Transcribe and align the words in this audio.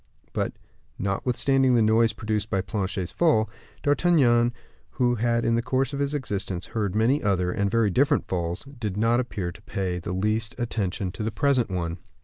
But, 0.33 0.53
notwithstanding 0.97 1.75
the 1.75 1.81
noise 1.83 2.11
produced 2.11 2.49
by 2.49 2.61
Planchet's 2.61 3.11
fall, 3.11 3.47
D'Artagnan, 3.83 4.51
who 4.93 5.13
had 5.13 5.45
in 5.45 5.53
the 5.53 5.61
course 5.61 5.93
of 5.93 5.99
his 5.99 6.15
existence 6.15 6.65
heard 6.65 6.95
many 6.95 7.21
other, 7.21 7.51
and 7.51 7.69
very 7.69 7.91
different 7.91 8.25
falls, 8.27 8.63
did 8.63 8.97
not 8.97 9.19
appear 9.19 9.51
to 9.51 9.61
pay 9.61 9.99
the 9.99 10.11
least 10.11 10.55
attention 10.57 11.11
to 11.11 11.21
the 11.21 11.29
present 11.29 11.69
one. 11.69 11.99